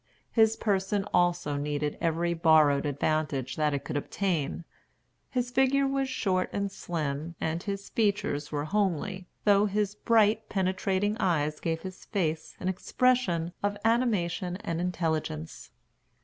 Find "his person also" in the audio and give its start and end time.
0.31-1.57